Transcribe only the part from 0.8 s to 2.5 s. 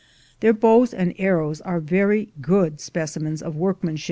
and arrows are very